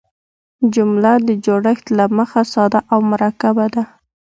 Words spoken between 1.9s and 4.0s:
له مخه ساده او مرکبه ده.